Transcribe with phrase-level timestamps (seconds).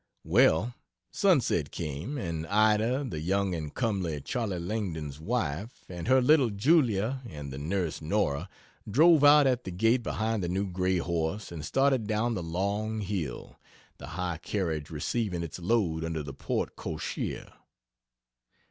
[0.23, 0.73] Well,
[1.11, 7.21] sunset came, and Ida the young and comely (Charley Langdon's wife) and her little Julia
[7.29, 8.49] and the nurse Nora,
[8.89, 13.01] drove out at the gate behind the new gray horse and started down the long
[13.01, 13.59] hill
[13.99, 17.53] the high carriage receiving its load under the porte cochere.